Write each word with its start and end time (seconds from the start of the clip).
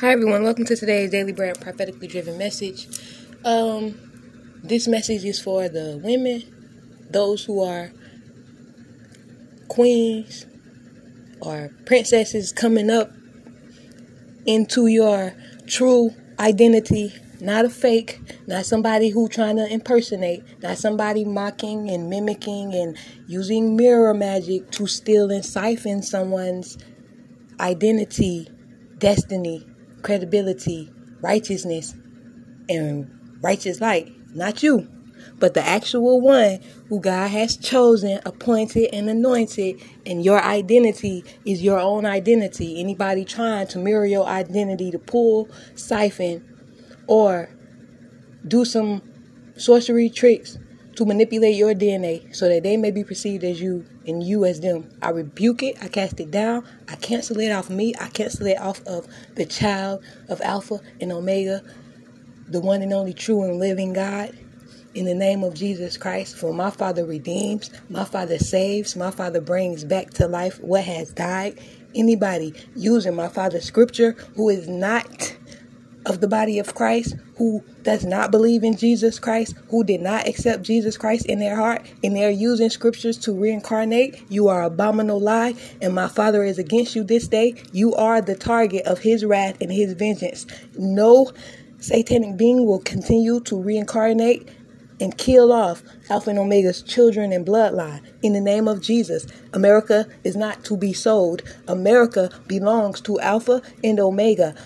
Hi 0.00 0.12
everyone, 0.12 0.44
welcome 0.44 0.64
to 0.66 0.76
today's 0.76 1.10
Daily 1.10 1.32
Bread 1.32 1.60
Prophetically 1.60 2.06
Driven 2.06 2.38
Message. 2.38 2.86
Um, 3.44 3.98
this 4.62 4.86
message 4.86 5.24
is 5.24 5.40
for 5.40 5.68
the 5.68 6.00
women, 6.00 6.44
those 7.10 7.44
who 7.44 7.64
are 7.64 7.90
queens 9.66 10.46
or 11.40 11.72
princesses 11.84 12.52
coming 12.52 12.90
up 12.90 13.10
into 14.46 14.86
your 14.86 15.34
true 15.66 16.14
identity, 16.38 17.12
not 17.40 17.64
a 17.64 17.68
fake, 17.68 18.20
not 18.46 18.66
somebody 18.66 19.08
who 19.08 19.26
trying 19.28 19.56
to 19.56 19.66
impersonate, 19.66 20.44
not 20.62 20.78
somebody 20.78 21.24
mocking 21.24 21.90
and 21.90 22.08
mimicking 22.08 22.72
and 22.72 22.96
using 23.26 23.74
mirror 23.74 24.14
magic 24.14 24.70
to 24.70 24.86
steal 24.86 25.32
and 25.32 25.44
siphon 25.44 26.02
someone's 26.02 26.78
identity, 27.58 28.48
destiny, 28.98 29.66
credibility, 30.02 30.90
righteousness, 31.20 31.94
and 32.68 33.10
righteous 33.42 33.80
light. 33.80 34.12
Not 34.34 34.62
you, 34.62 34.88
but 35.38 35.54
the 35.54 35.66
actual 35.66 36.20
one 36.20 36.60
who 36.88 37.00
God 37.00 37.28
has 37.28 37.56
chosen, 37.56 38.20
appointed, 38.24 38.94
and 38.94 39.08
anointed, 39.08 39.82
and 40.06 40.24
your 40.24 40.42
identity 40.42 41.24
is 41.44 41.62
your 41.62 41.78
own 41.78 42.04
identity. 42.04 42.80
Anybody 42.80 43.24
trying 43.24 43.66
to 43.68 43.78
mirror 43.78 44.06
your 44.06 44.26
identity 44.26 44.90
to 44.90 44.98
pull, 44.98 45.48
siphon, 45.74 46.44
or 47.06 47.48
do 48.46 48.64
some 48.64 49.02
sorcery 49.56 50.08
tricks 50.08 50.58
to 50.98 51.04
manipulate 51.04 51.54
your 51.54 51.74
DNA 51.74 52.34
so 52.34 52.48
that 52.48 52.64
they 52.64 52.76
may 52.76 52.90
be 52.90 53.04
perceived 53.04 53.44
as 53.44 53.60
you 53.60 53.86
and 54.08 54.20
you 54.20 54.44
as 54.44 54.60
them. 54.60 54.90
I 55.00 55.10
rebuke 55.10 55.62
it, 55.62 55.76
I 55.80 55.86
cast 55.86 56.18
it 56.18 56.32
down, 56.32 56.66
I 56.88 56.96
cancel 56.96 57.38
it 57.38 57.52
off 57.52 57.70
me, 57.70 57.94
I 58.00 58.08
cancel 58.08 58.48
it 58.48 58.58
off 58.58 58.84
of 58.84 59.06
the 59.36 59.46
child 59.46 60.02
of 60.28 60.40
Alpha 60.40 60.80
and 61.00 61.12
Omega, 61.12 61.62
the 62.48 62.60
one 62.60 62.82
and 62.82 62.92
only 62.92 63.14
true 63.14 63.44
and 63.44 63.60
living 63.60 63.92
God. 63.92 64.36
In 64.92 65.04
the 65.04 65.14
name 65.14 65.44
of 65.44 65.54
Jesus 65.54 65.96
Christ, 65.96 66.36
for 66.36 66.52
my 66.52 66.70
Father 66.70 67.06
redeems, 67.06 67.70
my 67.88 68.04
Father 68.04 68.38
saves, 68.40 68.96
my 68.96 69.12
Father 69.12 69.40
brings 69.40 69.84
back 69.84 70.10
to 70.14 70.26
life 70.26 70.58
what 70.60 70.82
has 70.82 71.12
died. 71.12 71.60
Anybody 71.94 72.54
using 72.74 73.14
my 73.14 73.28
Father's 73.28 73.64
scripture 73.64 74.16
who 74.34 74.48
is 74.48 74.66
not 74.66 75.36
of 76.08 76.20
the 76.20 76.28
body 76.28 76.58
of 76.58 76.74
Christ 76.74 77.14
who 77.36 77.62
does 77.82 78.04
not 78.04 78.30
believe 78.32 78.64
in 78.64 78.76
Jesus 78.76 79.20
Christ, 79.20 79.54
who 79.68 79.84
did 79.84 80.00
not 80.00 80.26
accept 80.26 80.64
Jesus 80.64 80.96
Christ 80.96 81.26
in 81.26 81.38
their 81.38 81.54
heart, 81.54 81.86
and 82.02 82.16
they're 82.16 82.30
using 82.30 82.70
scriptures 82.70 83.16
to 83.18 83.32
reincarnate, 83.32 84.24
you 84.28 84.48
are 84.48 84.62
abominable 84.62 85.20
lie, 85.20 85.54
and 85.80 85.94
my 85.94 86.08
Father 86.08 86.42
is 86.42 86.58
against 86.58 86.96
you 86.96 87.04
this 87.04 87.28
day. 87.28 87.54
You 87.72 87.94
are 87.94 88.20
the 88.20 88.34
target 88.34 88.86
of 88.86 88.98
his 89.00 89.24
wrath 89.24 89.60
and 89.60 89.70
his 89.70 89.92
vengeance. 89.92 90.46
No 90.76 91.30
satanic 91.78 92.36
being 92.36 92.66
will 92.66 92.80
continue 92.80 93.40
to 93.40 93.60
reincarnate 93.60 94.48
and 95.00 95.16
kill 95.16 95.52
off 95.52 95.82
Alpha 96.10 96.30
and 96.30 96.38
Omega's 96.38 96.82
children 96.82 97.32
and 97.32 97.46
bloodline 97.46 98.00
in 98.22 98.32
the 98.32 98.40
name 98.40 98.66
of 98.66 98.82
Jesus. 98.82 99.26
America 99.52 100.06
is 100.24 100.34
not 100.34 100.64
to 100.64 100.76
be 100.76 100.92
sold. 100.92 101.42
America 101.68 102.30
belongs 102.46 103.00
to 103.02 103.20
Alpha 103.20 103.62
and 103.84 104.00
Omega. 104.00 104.56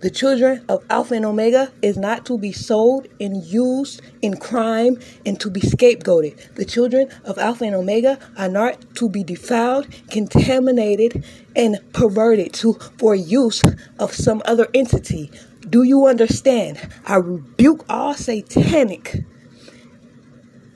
The 0.00 0.10
children 0.10 0.64
of 0.68 0.84
Alpha 0.90 1.14
and 1.14 1.24
Omega 1.24 1.72
is 1.82 1.96
not 1.96 2.24
to 2.26 2.38
be 2.38 2.52
sold 2.52 3.08
and 3.20 3.42
used 3.42 4.00
in 4.22 4.36
crime 4.36 5.00
and 5.26 5.40
to 5.40 5.50
be 5.50 5.60
scapegoated. 5.60 6.54
The 6.54 6.64
children 6.64 7.08
of 7.24 7.36
Alpha 7.36 7.64
and 7.64 7.74
Omega 7.74 8.16
are 8.36 8.48
not 8.48 8.94
to 8.94 9.08
be 9.08 9.24
defiled, 9.24 9.88
contaminated, 10.08 11.24
and 11.56 11.80
perverted 11.92 12.52
to 12.54 12.74
for 12.96 13.16
use 13.16 13.64
of 13.98 14.14
some 14.14 14.40
other 14.44 14.68
entity. 14.72 15.32
Do 15.68 15.82
you 15.82 16.06
understand? 16.06 16.78
I 17.04 17.16
rebuke 17.16 17.84
all 17.88 18.14
satanic, 18.14 19.24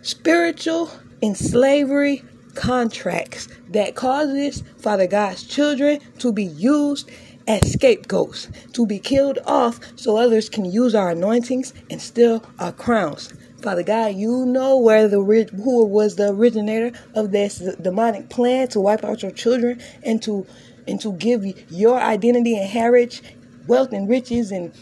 spiritual, 0.02 0.91
and 1.22 1.36
slavery 1.36 2.24
contracts 2.54 3.48
that 3.70 3.94
causes 3.94 4.62
Father 4.78 5.06
God's 5.06 5.44
children 5.44 6.00
to 6.18 6.32
be 6.32 6.44
used 6.44 7.10
as 7.47 7.72
scapegoats 7.72 8.48
to 8.72 8.86
be 8.86 8.98
killed 8.98 9.38
off 9.47 9.80
so 9.97 10.16
others 10.16 10.48
can 10.48 10.64
use 10.64 10.94
our 10.94 11.10
anointings 11.10 11.72
and 11.91 12.00
steal 12.00 12.44
our 12.58 12.72
crowns. 12.72 13.32
Father 13.62 13.82
God, 13.84 14.14
you 14.16 14.44
know 14.44 14.76
where 14.76 15.06
the 15.06 15.22
who 15.54 15.84
was 15.86 16.16
the 16.16 16.30
originator 16.30 16.98
of 17.14 17.30
this 17.30 17.58
demonic 17.80 18.28
plan 18.28 18.66
to 18.69 18.80
wipe 18.80 19.04
out 19.04 19.22
your 19.22 19.30
children 19.30 19.80
and 20.03 20.20
to 20.22 20.47
and 20.88 21.00
to 21.00 21.12
give 21.12 21.44
your 21.70 22.00
identity 22.00 22.56
and 22.56 22.69
heritage, 22.69 23.22
wealth 23.69 23.92
and 23.92 24.09
riches 24.09 24.50
and 24.50 24.72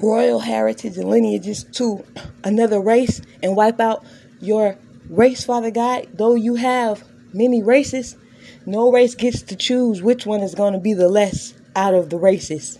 royal 0.00 0.40
heritage 0.40 0.96
and 0.96 1.10
lineages 1.10 1.64
to 1.64 2.02
another 2.42 2.80
race 2.80 3.20
and 3.42 3.54
wipe 3.54 3.80
out 3.80 4.04
your 4.40 4.78
race, 5.10 5.44
Father 5.44 5.70
God. 5.70 6.08
Though 6.14 6.36
you 6.36 6.54
have 6.54 7.04
many 7.34 7.62
races, 7.62 8.16
no 8.64 8.90
race 8.90 9.14
gets 9.14 9.42
to 9.42 9.56
choose 9.56 10.00
which 10.00 10.24
one 10.24 10.40
is 10.40 10.54
going 10.54 10.72
to 10.72 10.78
be 10.78 10.94
the 10.94 11.08
less 11.08 11.54
out 11.80 11.94
of 11.94 12.10
the 12.10 12.18
races. 12.18 12.78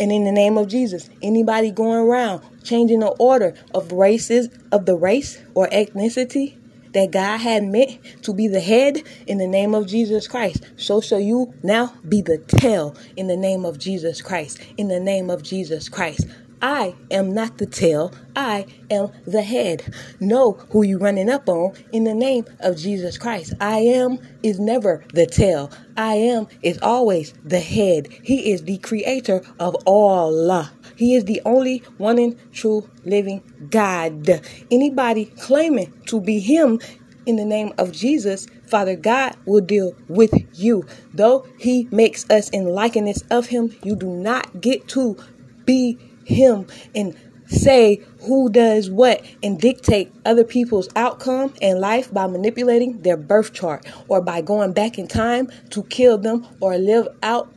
And 0.00 0.10
in 0.10 0.24
the 0.24 0.32
name 0.32 0.58
of 0.58 0.66
Jesus, 0.66 1.08
anybody 1.22 1.70
going 1.70 1.98
around 1.98 2.42
changing 2.64 3.00
the 3.00 3.14
order 3.18 3.54
of 3.72 3.92
races 3.92 4.48
of 4.72 4.86
the 4.86 4.96
race 4.96 5.40
or 5.54 5.68
ethnicity 5.68 6.56
that 6.92 7.12
God 7.12 7.38
had 7.38 7.62
meant 7.62 8.00
to 8.24 8.34
be 8.34 8.48
the 8.48 8.60
head 8.60 9.02
in 9.28 9.38
the 9.38 9.46
name 9.46 9.74
of 9.74 9.86
Jesus 9.86 10.26
Christ. 10.26 10.64
So 10.76 11.00
shall 11.00 11.20
you 11.20 11.54
now 11.62 11.94
be 12.08 12.22
the 12.22 12.38
tail 12.38 12.96
in 13.16 13.28
the 13.28 13.36
name 13.36 13.64
of 13.64 13.78
Jesus 13.78 14.20
Christ. 14.20 14.60
In 14.76 14.88
the 14.88 14.98
name 14.98 15.30
of 15.30 15.44
Jesus 15.44 15.88
Christ. 15.88 16.26
I 16.62 16.94
am 17.10 17.32
not 17.32 17.58
the 17.58 17.66
tail. 17.66 18.12
I 18.36 18.66
am 18.90 19.08
the 19.26 19.42
head. 19.42 19.92
Know 20.20 20.60
who 20.70 20.82
you 20.82 20.98
running 20.98 21.30
up 21.30 21.48
on 21.48 21.72
in 21.92 22.04
the 22.04 22.14
name 22.14 22.44
of 22.60 22.76
Jesus 22.76 23.18
Christ. 23.18 23.54
I 23.60 23.78
am 23.78 24.18
is 24.42 24.60
never 24.60 25.04
the 25.12 25.26
tail. 25.26 25.70
I 25.96 26.14
am 26.14 26.46
is 26.62 26.78
always 26.82 27.34
the 27.44 27.60
head. 27.60 28.08
He 28.22 28.52
is 28.52 28.64
the 28.64 28.78
creator 28.78 29.42
of 29.58 29.74
all. 29.86 30.66
He 30.96 31.14
is 31.14 31.24
the 31.24 31.40
only 31.44 31.82
one 31.96 32.18
and 32.18 32.36
true 32.52 32.88
living 33.04 33.42
God. 33.68 34.42
Anybody 34.70 35.32
claiming 35.38 35.92
to 36.06 36.20
be 36.20 36.40
him 36.40 36.80
in 37.26 37.36
the 37.36 37.44
name 37.44 37.72
of 37.78 37.92
Jesus, 37.92 38.46
Father 38.66 38.96
God 38.96 39.36
will 39.46 39.60
deal 39.60 39.92
with 40.08 40.32
you. 40.52 40.84
Though 41.12 41.46
he 41.58 41.88
makes 41.90 42.28
us 42.30 42.48
in 42.50 42.66
likeness 42.66 43.22
of 43.30 43.46
him, 43.46 43.70
you 43.82 43.96
do 43.96 44.08
not 44.08 44.60
get 44.60 44.88
to 44.88 45.16
be 45.64 46.09
him 46.30 46.66
and 46.94 47.16
say 47.46 48.00
who 48.20 48.48
does 48.48 48.90
what 48.90 49.24
and 49.42 49.60
dictate 49.60 50.12
other 50.24 50.44
people's 50.44 50.88
outcome 50.94 51.52
and 51.60 51.80
life 51.80 52.12
by 52.12 52.26
manipulating 52.26 53.02
their 53.02 53.16
birth 53.16 53.52
chart 53.52 53.84
or 54.08 54.20
by 54.20 54.40
going 54.40 54.72
back 54.72 54.98
in 54.98 55.08
time 55.08 55.48
to 55.70 55.82
kill 55.84 56.16
them 56.16 56.46
or 56.60 56.78
live 56.78 57.08
out 57.22 57.52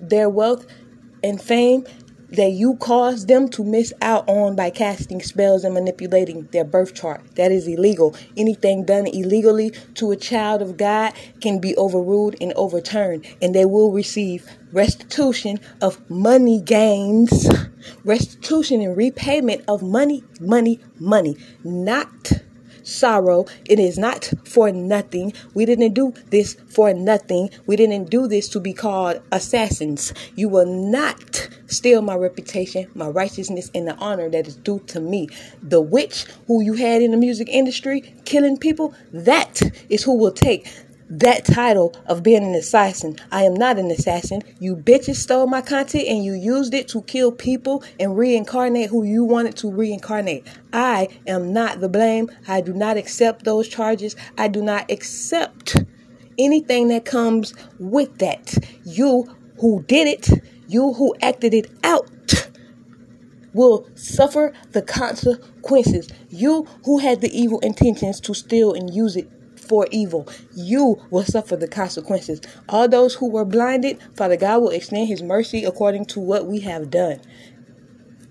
their 0.00 0.28
wealth 0.28 0.66
and 1.22 1.40
fame 1.40 1.84
that 2.32 2.50
you 2.50 2.76
caused 2.76 3.28
them 3.28 3.48
to 3.50 3.64
miss 3.64 3.92
out 4.00 4.28
on 4.28 4.56
by 4.56 4.70
casting 4.70 5.20
spells 5.20 5.64
and 5.64 5.74
manipulating 5.74 6.48
their 6.52 6.64
birth 6.64 6.94
chart. 6.94 7.22
That 7.36 7.52
is 7.52 7.66
illegal. 7.66 8.14
Anything 8.36 8.84
done 8.84 9.06
illegally 9.06 9.70
to 9.94 10.10
a 10.10 10.16
child 10.16 10.62
of 10.62 10.76
God 10.76 11.12
can 11.40 11.58
be 11.58 11.76
overruled 11.76 12.36
and 12.40 12.52
overturned, 12.54 13.26
and 13.42 13.54
they 13.54 13.64
will 13.64 13.92
receive 13.92 14.46
restitution 14.72 15.58
of 15.80 16.08
money 16.08 16.60
gains, 16.60 17.48
restitution 18.04 18.80
and 18.80 18.96
repayment 18.96 19.64
of 19.66 19.82
money, 19.82 20.22
money, 20.40 20.80
money, 20.98 21.36
not 21.64 22.32
sorrow. 22.82 23.46
It 23.64 23.78
is 23.78 23.98
not 23.98 24.32
for 24.44 24.70
nothing. 24.72 25.32
We 25.54 25.66
didn't 25.66 25.94
do 25.94 26.12
this 26.30 26.54
for 26.68 26.92
nothing. 26.94 27.50
We 27.66 27.76
didn't 27.76 28.10
do 28.10 28.26
this 28.26 28.48
to 28.50 28.60
be 28.60 28.72
called 28.72 29.22
assassins. 29.32 30.12
You 30.36 30.48
will 30.48 30.66
not 30.66 31.48
steal 31.66 32.02
my 32.02 32.16
reputation, 32.16 32.90
my 32.94 33.08
righteousness, 33.08 33.70
and 33.74 33.86
the 33.88 33.96
honor 33.96 34.28
that 34.30 34.46
is 34.46 34.56
due 34.56 34.80
to 34.88 35.00
me. 35.00 35.28
The 35.62 35.80
witch 35.80 36.26
who 36.46 36.62
you 36.62 36.74
had 36.74 37.02
in 37.02 37.10
the 37.10 37.16
music 37.16 37.48
industry 37.48 38.14
killing 38.24 38.56
people, 38.56 38.94
that 39.12 39.62
is 39.88 40.02
who 40.02 40.16
will 40.16 40.32
take 40.32 40.68
that 41.10 41.44
title 41.44 41.94
of 42.06 42.22
being 42.22 42.44
an 42.44 42.54
assassin. 42.54 43.16
I 43.32 43.42
am 43.42 43.54
not 43.54 43.78
an 43.78 43.90
assassin. 43.90 44.42
You 44.60 44.76
bitches 44.76 45.16
stole 45.16 45.48
my 45.48 45.60
content 45.60 46.06
and 46.06 46.24
you 46.24 46.34
used 46.34 46.72
it 46.72 46.86
to 46.88 47.02
kill 47.02 47.32
people 47.32 47.82
and 47.98 48.16
reincarnate 48.16 48.90
who 48.90 49.02
you 49.02 49.24
wanted 49.24 49.56
to 49.56 49.70
reincarnate. 49.70 50.46
I 50.72 51.08
am 51.26 51.52
not 51.52 51.80
the 51.80 51.88
blame. 51.88 52.30
I 52.46 52.60
do 52.60 52.72
not 52.72 52.96
accept 52.96 53.44
those 53.44 53.68
charges. 53.68 54.14
I 54.38 54.46
do 54.48 54.62
not 54.62 54.90
accept 54.90 55.76
anything 56.38 56.88
that 56.88 57.04
comes 57.04 57.54
with 57.78 58.18
that. 58.18 58.54
You 58.84 59.34
who 59.58 59.82
did 59.82 60.06
it, 60.06 60.30
you 60.68 60.92
who 60.94 61.14
acted 61.20 61.54
it 61.54 61.70
out, 61.82 62.08
will 63.52 63.88
suffer 63.96 64.52
the 64.70 64.82
consequences. 64.82 66.08
You 66.28 66.68
who 66.84 66.98
had 66.98 67.20
the 67.20 67.36
evil 67.36 67.58
intentions 67.60 68.20
to 68.20 68.34
steal 68.34 68.72
and 68.74 68.94
use 68.94 69.16
it 69.16 69.28
for 69.70 69.86
evil. 69.92 70.28
You 70.56 71.00
will 71.10 71.22
suffer 71.24 71.54
the 71.54 71.68
consequences. 71.68 72.40
All 72.68 72.88
those 72.88 73.14
who 73.14 73.30
were 73.30 73.44
blinded, 73.44 74.00
Father 74.16 74.36
God 74.36 74.62
will 74.62 74.70
extend 74.70 75.06
his 75.06 75.22
mercy 75.22 75.64
according 75.64 76.06
to 76.06 76.18
what 76.18 76.46
we 76.46 76.58
have 76.60 76.90
done 76.90 77.20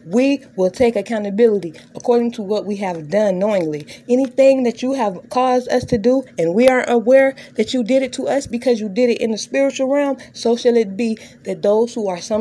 we 0.06 0.44
will 0.56 0.71
take 0.71 0.95
accountability 0.95 1.74
according 1.95 2.31
to 2.31 2.41
what 2.41 2.65
we 2.65 2.77
have 2.77 3.09
done 3.09 3.39
knowingly. 3.39 3.86
Anything 4.09 4.63
that 4.63 4.81
you 4.81 4.94
have 4.94 5.19
caused 5.30 5.69
us 5.69 5.86
to 5.86 5.97
do 5.97 6.24
and 6.38 6.53
we 6.56 6.68
are 6.68 6.89
aware 6.89 7.36
that 7.56 7.74
you 7.74 7.83
did 7.83 8.01
it 8.01 8.13
to 8.13 8.27
us 8.27 8.47
because 8.47 8.80
you 8.80 8.89
did 8.89 9.09
it 9.09 9.21
in 9.21 9.31
the 9.31 9.38
spiritual 9.38 9.89
realm, 9.89 10.18
so 10.33 10.56
shall 10.56 10.75
it 10.77 10.97
be 10.97 11.18
that 11.44 11.62
those 11.62 11.94
who 11.94 12.07
are 12.07 12.21
summoning 12.21 12.39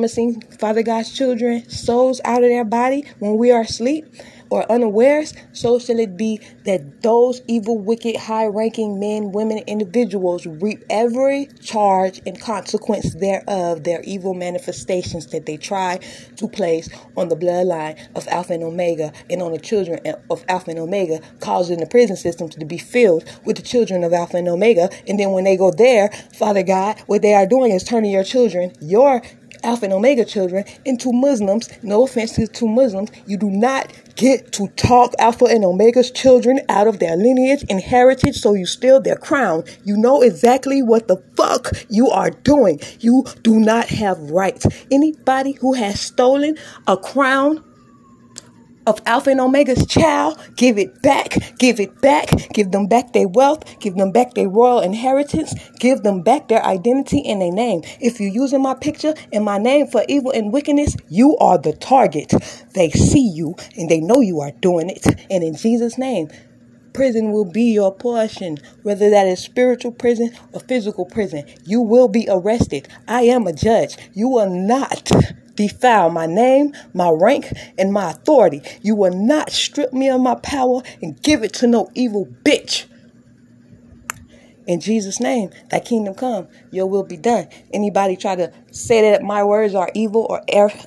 Father 0.59 0.83
God's 0.83 1.13
children, 1.13 1.69
souls 1.69 2.21
out 2.25 2.43
of 2.43 2.49
their 2.49 2.65
body 2.65 3.05
when 3.19 3.37
we 3.37 3.51
are 3.51 3.63
asleep, 3.63 4.07
or 4.51 4.71
unawares, 4.71 5.35
so 5.53 5.79
shall 5.79 5.99
it 5.99 6.17
be 6.17 6.41
that 6.65 7.03
those 7.03 7.43
evil, 7.49 7.79
wicked, 7.79 8.17
high 8.17 8.47
ranking 8.47 8.99
men, 8.99 9.33
women, 9.33 9.59
individuals 9.67 10.47
reap 10.47 10.85
every 10.91 11.49
charge 11.61 12.21
and 12.27 12.41
consequence 12.41 13.15
thereof, 13.15 13.85
their 13.85 14.01
evil 14.03 14.35
manifestations 14.35 15.27
that 15.29 15.47
they 15.47 15.57
try 15.57 15.99
to 16.37 16.49
place 16.49 16.89
on 17.17 17.29
the 17.29 17.37
bloodline 17.37 17.99
of 18.15 18.27
Alpha 18.29 18.53
and 18.53 18.63
Omega 18.63 19.13
and 19.31 19.43
on 19.43 19.53
the 19.53 19.59
children 19.59 20.01
of 20.31 20.45
Alpha 20.49 20.71
and 20.71 20.79
Omega, 20.79 21.21
causing 21.41 21.79
the 21.79 21.87
prison 21.87 22.17
system 22.17 22.49
to 22.49 22.65
be 22.65 22.79
filled 22.79 23.25
with 23.45 23.57
the 23.57 23.63
children 23.63 24.05
of 24.05 24.13
Alpha 24.13 24.37
and 24.37 24.49
Omega. 24.49 24.89
And 25.07 25.19
then 25.19 25.33
when 25.33 25.45
they 25.45 25.57
go 25.57 25.71
there, 25.71 26.11
Father 26.35 26.63
God, 26.63 26.99
what 27.07 27.23
they 27.23 27.35
are 27.35 27.47
doing 27.47 27.73
is 27.73 27.85
turning 27.85 28.11
your 28.11 28.25
children, 28.25 28.73
your 28.81 29.23
Alpha 29.63 29.85
and 29.85 29.95
Omega 29.95 30.25
children 30.25 30.65
into 30.85 31.13
Muslims. 31.13 31.69
No 31.83 32.05
offense 32.05 32.37
to 32.37 32.69
Muslims. 32.69 33.11
You 33.27 33.37
do 33.37 33.51
not 33.51 33.93
get 34.17 34.53
to 34.53 34.69
talk 34.77 35.15
Alpha 35.19 35.47
and 35.47 35.65
Omega's 35.65 36.11
children 36.11 36.61
out 36.69 36.87
of 36.87 36.99
their 36.99 37.17
lineage 37.17 37.65
and 37.71 37.81
heritage 37.81 38.37
so 38.37 38.55
you 38.55 38.67
steal 38.67 39.01
their 39.01 39.17
crown. 39.17 39.65
You 39.85 39.97
know 39.97 40.23
exactly 40.23 40.83
what 40.83 41.09
the 41.09 41.23
fuck 41.37 41.71
you 41.89 42.09
are 42.11 42.31
doing. 42.31 42.81
You 43.01 43.25
do 43.43 43.61
not 43.61 43.87
have 43.89 44.19
rights. 44.31 44.67
Anybody 44.91 45.53
who 45.53 45.75
has 45.75 46.01
stolen 46.01 46.57
a 46.87 46.97
crown 46.97 47.65
of 48.89 49.01
Alpha 49.05 49.31
and 49.31 49.41
Omega's 49.41 49.87
child, 49.87 50.39
give 50.57 50.79
it 50.79 51.03
back, 51.03 51.37
give 51.59 51.79
it 51.79 52.01
back, 52.01 52.31
give 52.55 52.71
them 52.71 52.87
back 52.87 53.13
their 53.13 53.29
wealth, 53.29 53.79
give 53.81 53.95
them 53.97 54.13
back 54.13 54.33
their 54.33 54.49
royal 54.49 54.81
inheritance, 54.81 55.55
give 55.79 56.03
them 56.03 56.23
back 56.23 56.49
their 56.49 56.65
identity 56.65 57.23
and 57.27 57.43
their 57.43 57.53
name. 57.53 57.83
If 58.01 58.19
you're 58.19 58.31
using 58.31 58.63
my 58.63 58.75
picture 58.75 59.15
and 59.31 59.45
my 59.45 59.59
name 59.59 59.89
for 59.89 60.05
evil 60.09 60.31
and 60.33 60.53
wickedness, 60.53 60.97
you 61.09 61.37
are 61.37 61.59
the 61.59 61.75
target. 61.75 62.33
They 62.75 62.89
see 62.91 63.31
you 63.35 63.57
and 63.77 63.91
they 63.91 64.01
know 64.01 64.21
you 64.21 64.41
are 64.41 64.53
doing 64.53 64.89
it. 64.89 65.07
And 65.31 65.45
in 65.45 65.55
Jesus' 65.55 65.99
name, 65.99 66.29
prison 66.95 67.31
will 67.31 67.45
be 67.45 67.65
your 67.73 67.95
portion, 67.95 68.57
whether 68.83 69.11
that 69.11 69.27
is 69.27 69.39
spiritual 69.39 69.93
prison 69.93 70.31
or 70.53 70.61
physical 70.61 71.05
prison. 71.05 71.45
You 71.65 71.83
will 71.83 72.09
be 72.09 72.27
arrested. 72.31 72.89
I 73.07 73.23
am 73.23 73.47
a 73.47 73.53
judge. 73.53 73.97
You 74.15 74.39
are 74.39 74.49
not 74.49 75.11
defile 75.59 76.09
my 76.09 76.25
name, 76.25 76.73
my 76.95 77.11
rank, 77.11 77.53
and 77.77 77.93
my 77.93 78.13
authority. 78.13 78.63
You 78.81 78.95
will 78.95 79.13
not 79.13 79.51
strip 79.51 79.93
me 79.93 80.09
of 80.09 80.21
my 80.21 80.37
power 80.37 80.83
and 81.03 81.21
give 81.23 81.43
it 81.43 81.53
to 81.55 81.67
no 81.67 81.91
evil 81.95 82.33
bitch. 82.45 82.87
In 84.69 84.81
Jesus' 84.81 85.19
name, 85.19 85.51
that 85.71 85.87
kingdom 85.87 86.15
come, 86.15 86.47
your 86.71 86.87
will 86.87 87.03
be 87.03 87.17
done. 87.17 87.49
Anybody 87.73 88.17
try 88.17 88.37
to 88.37 88.53
say 88.71 89.11
that 89.11 89.23
my 89.23 89.43
words 89.43 89.75
are 89.75 89.91
evil 89.95 90.27
or 90.29 90.43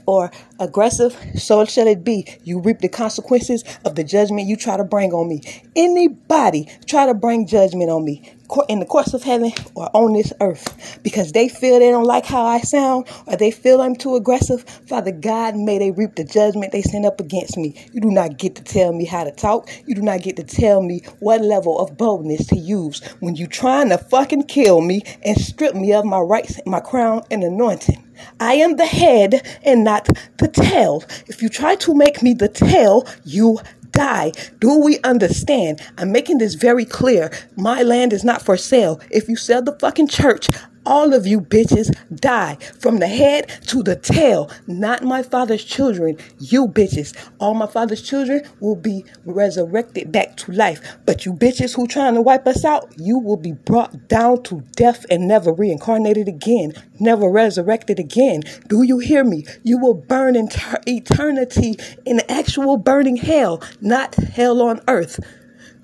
or 0.05 0.31
aggressive, 0.59 1.17
so 1.35 1.65
shall 1.65 1.87
it 1.87 2.03
be. 2.03 2.27
You 2.43 2.61
reap 2.61 2.79
the 2.79 2.89
consequences 2.89 3.63
of 3.83 3.95
the 3.95 4.03
judgment 4.03 4.47
you 4.47 4.55
try 4.55 4.77
to 4.77 4.83
bring 4.83 5.11
on 5.13 5.27
me. 5.27 5.41
Anybody 5.75 6.69
try 6.85 7.07
to 7.07 7.15
bring 7.15 7.47
judgment 7.47 7.89
on 7.89 8.05
me 8.05 8.31
in 8.67 8.79
the 8.79 8.85
courts 8.85 9.13
of 9.13 9.23
heaven 9.23 9.51
or 9.75 9.89
on 9.93 10.13
this 10.13 10.33
earth 10.41 10.99
because 11.03 11.31
they 11.31 11.47
feel 11.47 11.79
they 11.79 11.89
don't 11.89 12.05
like 12.05 12.25
how 12.25 12.45
I 12.45 12.59
sound 12.61 13.07
or 13.27 13.37
they 13.37 13.51
feel 13.51 13.81
I'm 13.81 13.95
too 13.95 14.15
aggressive, 14.15 14.63
Father 14.87 15.11
God, 15.11 15.55
may 15.55 15.77
they 15.77 15.91
reap 15.91 16.15
the 16.15 16.23
judgment 16.23 16.71
they 16.71 16.81
send 16.81 17.05
up 17.05 17.19
against 17.19 17.57
me. 17.57 17.75
You 17.93 18.01
do 18.01 18.11
not 18.11 18.37
get 18.37 18.55
to 18.55 18.63
tell 18.63 18.93
me 18.93 19.05
how 19.05 19.23
to 19.23 19.31
talk. 19.31 19.69
You 19.85 19.95
do 19.95 20.01
not 20.01 20.21
get 20.21 20.35
to 20.37 20.43
tell 20.43 20.81
me 20.81 21.01
what 21.19 21.41
level 21.41 21.79
of 21.79 21.97
boldness 21.97 22.47
to 22.47 22.57
use 22.57 23.01
when 23.19 23.35
you 23.35 23.47
trying 23.47 23.89
to 23.89 23.97
fucking 23.97 24.43
kill 24.43 24.81
me 24.81 25.01
and 25.23 25.39
strip 25.39 25.75
me 25.75 25.93
of 25.93 26.05
my 26.05 26.19
rights, 26.19 26.59
my 26.65 26.79
crown, 26.79 27.23
and 27.31 27.43
anointing. 27.43 28.05
I 28.39 28.53
am 28.55 28.75
the 28.75 28.85
head 28.85 29.41
and 29.63 29.83
not 29.83 30.07
the 30.37 30.47
tail. 30.47 31.03
If 31.27 31.41
you 31.41 31.49
try 31.49 31.75
to 31.75 31.95
make 31.95 32.21
me 32.21 32.33
the 32.33 32.49
tail, 32.49 33.07
you 33.23 33.59
die. 33.91 34.31
Do 34.59 34.79
we 34.79 34.99
understand? 35.01 35.81
I'm 35.97 36.11
making 36.11 36.37
this 36.37 36.55
very 36.55 36.85
clear. 36.85 37.31
My 37.55 37.81
land 37.81 38.13
is 38.13 38.23
not 38.23 38.41
for 38.41 38.57
sale. 38.57 38.99
If 39.09 39.27
you 39.27 39.35
sell 39.35 39.61
the 39.61 39.77
fucking 39.79 40.07
church, 40.07 40.49
all 40.85 41.13
of 41.13 41.27
you 41.27 41.41
bitches 41.41 41.95
die 42.19 42.55
from 42.79 42.97
the 42.97 43.07
head 43.07 43.47
to 43.67 43.83
the 43.83 43.95
tail. 43.95 44.49
Not 44.67 45.03
my 45.03 45.23
father's 45.23 45.63
children, 45.63 46.17
you 46.39 46.67
bitches. 46.67 47.15
All 47.39 47.53
my 47.53 47.67
father's 47.67 48.01
children 48.01 48.41
will 48.59 48.75
be 48.75 49.05
resurrected 49.25 50.11
back 50.11 50.37
to 50.37 50.51
life. 50.51 50.97
But 51.05 51.25
you 51.25 51.33
bitches 51.33 51.75
who 51.75 51.87
trying 51.87 52.15
to 52.15 52.21
wipe 52.21 52.47
us 52.47 52.65
out, 52.65 52.91
you 52.97 53.19
will 53.19 53.37
be 53.37 53.53
brought 53.53 54.07
down 54.07 54.43
to 54.43 54.61
death 54.75 55.05
and 55.09 55.27
never 55.27 55.53
reincarnated 55.53 56.27
again, 56.27 56.73
never 56.99 57.29
resurrected 57.29 57.99
again. 57.99 58.43
Do 58.67 58.83
you 58.83 58.99
hear 58.99 59.23
me? 59.23 59.45
You 59.63 59.77
will 59.77 59.93
burn 59.93 60.35
in 60.35 60.49
ter- 60.49 60.81
eternity 60.87 61.75
in 62.05 62.21
actual 62.29 62.77
burning 62.77 63.17
hell, 63.17 63.61
not 63.81 64.15
hell 64.15 64.61
on 64.61 64.81
earth. 64.87 65.19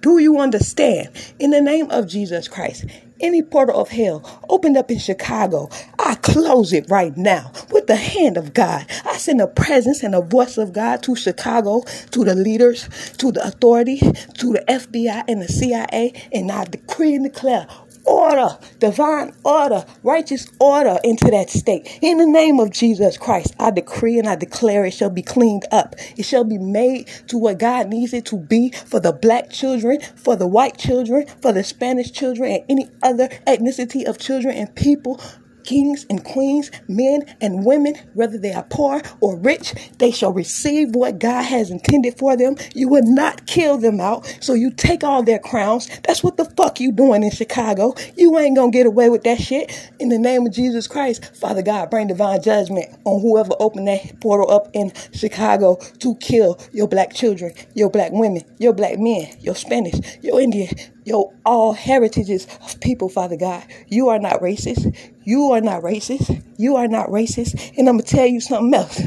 Do 0.02 0.20
you 0.20 0.40
understand? 0.40 1.10
In 1.40 1.52
the 1.52 1.62
name 1.62 1.90
of 1.92 2.08
Jesus 2.08 2.48
Christ, 2.48 2.86
any 3.20 3.42
portal 3.42 3.80
of 3.80 3.90
hell 3.90 4.44
opened 4.50 4.78
up 4.78 4.92
in 4.92 5.00
Chicago, 5.00 5.70
I 6.00 6.16
close 6.16 6.74
it 6.74 6.90
right 6.90 7.16
now 7.18 7.52
with 7.72 7.88
the 7.88 7.96
hand 7.96 8.38
of 8.38 8.54
God. 8.54 8.86
I 9.06 9.18
send 9.18 9.42
a 9.42 9.48
presence 9.48 10.04
and 10.04 10.16
a 10.16 10.22
voice 10.22 10.58
of 10.58 10.74
God 10.74 11.04
to 11.04 11.16
Chicago, 11.16 11.82
to 12.12 12.24
the 12.24 12.36
leaders, 12.36 12.88
to 13.18 13.32
the 13.32 13.46
authority, 13.46 14.00
to 14.00 14.54
the 14.54 14.64
FBI 14.68 15.24
and 15.28 15.42
the 15.42 15.48
CIA, 15.48 16.14
and 16.32 16.52
I 16.52 16.66
decree 16.66 17.16
and 17.16 17.26
declare 17.26 17.68
order, 18.08 18.58
divine 18.80 19.34
order, 19.44 19.86
righteous 20.04 20.48
order 20.60 21.00
into 21.04 21.30
that 21.32 21.50
state. 21.50 22.00
In 22.02 22.18
the 22.18 22.26
name 22.26 22.60
of 22.60 22.72
Jesus 22.72 23.18
Christ, 23.18 23.56
I 23.60 23.72
decree 23.72 24.18
and 24.20 24.28
I 24.28 24.36
declare 24.36 24.86
it 24.86 24.92
shall 24.92 25.10
be 25.10 25.22
cleaned 25.22 25.66
up. 25.72 25.96
It 26.18 26.24
shall 26.24 26.44
be 26.44 26.58
made 26.58 27.08
to 27.28 27.38
what 27.38 27.60
God 27.60 27.90
needs 27.90 28.14
it 28.14 28.26
to 28.26 28.38
be 28.38 28.72
for 28.72 29.00
the 29.00 29.14
black 29.14 29.50
children, 29.50 30.00
for 30.16 30.36
the 30.36 30.48
white 30.48 30.78
children, 30.78 31.28
for 31.42 31.54
the 31.54 31.64
Spanish 31.64 32.12
children, 32.12 32.52
and 32.52 32.64
any 32.70 32.90
other 33.04 33.28
ethnicity 33.48 34.06
of 34.06 34.18
children 34.18 34.56
and 34.56 34.74
people 34.76 35.22
kings 35.68 36.06
and 36.10 36.24
queens, 36.24 36.72
men 36.88 37.24
and 37.42 37.66
women, 37.66 37.94
whether 38.14 38.38
they 38.38 38.54
are 38.54 38.64
poor 38.64 39.02
or 39.20 39.38
rich, 39.38 39.74
they 40.00 40.12
shall 40.12 40.32
receive 40.32 40.96
what 40.96 41.20
God 41.20 41.44
has 41.44 41.70
intended 41.70 42.18
for 42.18 42.38
them. 42.38 42.56
You 42.74 42.88
will 42.88 43.04
not 43.04 43.46
kill 43.48 43.78
them 43.78 44.00
out. 44.00 44.26
So 44.40 44.54
you 44.54 44.72
take 44.72 45.04
all 45.04 45.24
their 45.24 45.40
crowns. 45.40 45.90
That's 46.06 46.24
what 46.24 46.38
the 46.38 46.46
fuck 46.46 46.80
you 46.80 46.92
doing 46.94 47.22
in 47.22 47.32
Chicago. 47.32 47.94
You 48.16 48.40
ain't 48.40 48.56
gonna 48.56 48.72
get 48.72 48.86
away 48.86 49.10
with 49.10 49.24
that 49.24 49.42
shit. 49.42 49.92
In 50.00 50.08
the 50.10 50.18
name 50.18 50.46
of 50.48 50.54
Jesus 50.54 50.88
Christ, 50.88 51.36
Father 51.36 51.62
God, 51.62 51.90
bring 51.90 52.08
divine 52.08 52.42
judgment 52.42 52.88
on 53.04 53.22
whoever 53.22 53.52
opened 53.60 53.90
that 53.90 54.22
portal 54.22 54.50
up 54.50 54.70
in 54.74 54.94
Chicago 55.14 55.76
to 56.00 56.16
kill 56.16 56.60
your 56.72 56.88
black 56.88 57.14
children, 57.14 57.52
your 57.76 57.90
black 57.90 58.14
women, 58.14 58.44
your 58.58 58.74
black 58.74 58.98
men, 58.98 59.28
your 59.42 59.56
Spanish, 59.56 59.96
your 60.22 60.40
Indian, 60.40 60.70
your 61.08 61.34
all 61.46 61.74
heritages 61.74 62.46
of 62.62 62.80
people, 62.82 63.10
Father 63.10 63.38
God. 63.38 63.64
You 63.88 64.10
are 64.10 64.20
not 64.20 64.42
racist. 64.42 64.96
You 65.24 65.52
are 65.52 65.62
not 65.62 65.82
racist. 65.82 66.44
You 66.58 66.76
are 66.76 66.88
not 66.88 67.08
racist. 67.08 67.78
And 67.78 67.88
I'm 67.88 67.96
going 67.96 68.06
to 68.06 68.16
tell 68.16 68.28
you 68.28 68.42
something 68.42 68.74
else. 68.74 69.02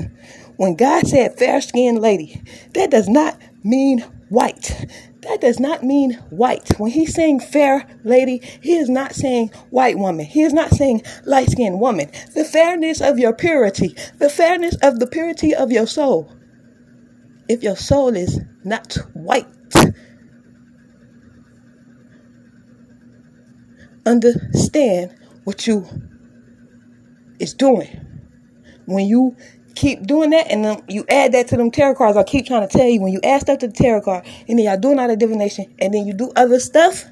When 0.57 0.77
God 0.77 1.07
said 1.07 1.39
fair 1.39 1.61
skinned 1.61 2.01
lady, 2.01 2.43
that 2.75 2.91
does 2.91 3.09
not 3.09 3.39
mean 3.63 4.01
white. 4.29 4.87
That 5.23 5.41
does 5.41 5.61
not 5.61 5.83
mean 5.83 6.15
white. 6.31 6.79
When 6.79 6.91
he's 6.91 7.15
saying 7.15 7.41
fair 7.41 7.87
lady, 8.05 8.41
he 8.63 8.77
is 8.77 8.89
not 8.89 9.15
saying 9.15 9.51
white 9.71 9.99
woman. 9.99 10.25
He 10.25 10.43
is 10.43 10.55
not 10.55 10.71
saying 10.71 11.03
light 11.25 11.51
skinned 11.51 11.81
woman. 11.81 12.11
The 12.35 12.45
fairness 12.45 13.01
of 13.01 13.19
your 13.19 13.35
purity, 13.35 13.95
the 14.19 14.31
fairness 14.31 14.77
of 14.83 14.99
the 14.99 15.07
purity 15.07 15.55
of 15.55 15.71
your 15.71 15.87
soul. 15.87 16.35
If 17.49 17.63
your 17.63 17.77
soul 17.77 18.17
is 18.17 18.41
not 18.65 18.95
white, 19.13 19.47
understand 24.07 25.15
what 25.45 25.67
you 25.67 25.87
is 27.39 27.55
doing. 27.55 27.89
When 28.87 29.07
you 29.07 29.37
keep 29.75 30.07
doing 30.07 30.31
that 30.31 30.51
and 30.51 30.65
then 30.65 30.83
you 30.89 31.05
add 31.09 31.33
that 31.33 31.49
to 31.49 31.57
them 31.57 31.71
tarot 31.71 31.95
cards, 31.95 32.17
I 32.17 32.23
keep 32.23 32.47
trying 32.47 32.69
to 32.69 32.79
tell 32.79 32.87
you 32.87 33.01
when 33.01 33.13
you 33.13 33.21
add 33.23 33.43
stuff 33.43 33.59
to 33.61 33.69
the 33.69 33.73
tarot 33.73 34.03
card 34.03 34.27
and 34.49 34.59
then 34.59 34.67
y'all 34.67 34.79
doing 34.79 34.99
all 34.99 35.09
the 35.09 35.17
divination 35.17 35.75
and 35.79 35.95
then 35.95 36.07
you 36.07 36.13
do 36.13 36.33
other 36.37 36.61
stuff, 36.61 37.05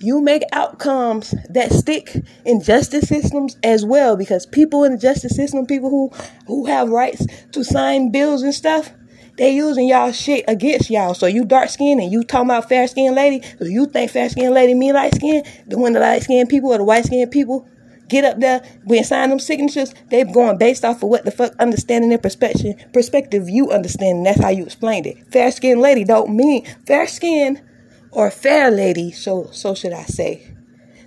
you 0.00 0.20
make 0.20 0.42
outcomes 0.52 1.34
that 1.50 1.72
stick 1.72 2.16
in 2.44 2.62
justice 2.62 3.08
systems 3.08 3.56
as 3.62 3.84
well 3.84 4.16
because 4.16 4.46
people 4.46 4.84
in 4.84 4.92
the 4.92 4.98
justice 4.98 5.36
system, 5.36 5.66
people 5.66 5.90
who 5.90 6.10
who 6.46 6.66
have 6.66 6.88
rights 6.88 7.26
to 7.52 7.62
sign 7.62 8.10
bills 8.10 8.42
and 8.42 8.54
stuff, 8.54 8.92
They 9.36 9.50
using 9.50 9.88
y'all 9.88 10.12
shit 10.12 10.44
against 10.48 10.90
y'all. 10.90 11.14
So 11.14 11.26
you 11.26 11.44
dark 11.44 11.68
skinned 11.68 12.00
and 12.00 12.12
you 12.12 12.22
talking 12.22 12.46
about 12.46 12.68
fair 12.68 12.86
skinned 12.86 13.14
lady. 13.14 13.42
Do 13.58 13.70
you 13.70 13.86
think 13.86 14.10
fair 14.10 14.28
skinned 14.28 14.54
lady 14.54 14.74
mean 14.74 14.94
light 14.94 15.14
skin? 15.14 15.44
The 15.66 15.78
one 15.78 15.92
the 15.92 16.00
light 16.00 16.22
skinned 16.22 16.48
people 16.48 16.72
or 16.72 16.78
the 16.78 16.84
white 16.84 17.04
skinned 17.04 17.30
people 17.30 17.68
get 18.10 18.24
up 18.24 18.40
there, 18.40 18.62
we 18.84 19.02
sign 19.02 19.30
them 19.30 19.38
signatures, 19.38 19.94
they 20.10 20.24
going 20.24 20.58
based 20.58 20.84
off 20.84 21.02
of 21.02 21.08
what 21.08 21.24
the 21.24 21.30
fuck 21.30 21.54
understanding 21.58 22.10
their 22.10 22.18
perspective 22.18 22.74
perspective 22.92 23.48
you 23.48 23.70
understand, 23.70 24.18
and 24.18 24.26
that's 24.26 24.40
how 24.42 24.50
you 24.50 24.64
explained 24.64 25.06
it. 25.06 25.16
Fair 25.32 25.50
skinned 25.50 25.80
lady 25.80 26.04
don't 26.04 26.36
mean 26.36 26.66
fair 26.86 27.06
skin 27.06 27.62
or 28.10 28.30
fair 28.30 28.70
lady, 28.70 29.12
so 29.12 29.48
so 29.52 29.74
should 29.74 29.92
I 29.92 30.02
say. 30.02 30.54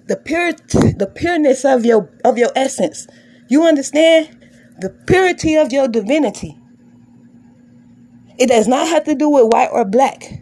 The 0.07 0.15
pure 0.15 0.53
the 0.53 1.11
pureness 1.13 1.63
of 1.63 1.85
your 1.85 2.09
of 2.25 2.37
your 2.37 2.51
essence. 2.55 3.07
You 3.49 3.63
understand? 3.63 4.39
The 4.79 4.89
purity 4.89 5.55
of 5.55 5.71
your 5.71 5.87
divinity. 5.87 6.57
It 8.43 8.49
does 8.49 8.67
not 8.67 8.89
have 8.89 9.05
to 9.05 9.15
do 9.15 9.29
with 9.29 9.53
white 9.53 9.69
or 9.71 9.85
black. 9.85 10.41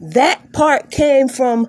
That 0.00 0.52
part 0.52 0.92
came 0.92 1.26
from 1.26 1.66